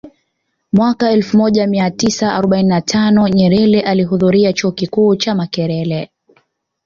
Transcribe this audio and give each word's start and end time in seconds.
Mwaka 0.73 1.11
elfu 1.11 1.37
moja 1.37 1.67
mia 1.67 1.91
tisa 1.91 2.35
arobaini 2.35 2.69
na 2.69 2.81
tano 2.81 3.27
Nyerere 3.29 3.81
alihudhuria 3.81 4.53
Chuo 4.53 4.71
Kikuu 4.71 5.15
cha 5.15 5.35
Makerere 5.35 6.11